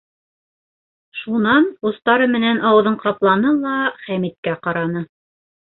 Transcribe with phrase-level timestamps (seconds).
[1.19, 5.11] Шунан устары менән ауыҙын ҡапланы ла Хәмиткә ҡараны.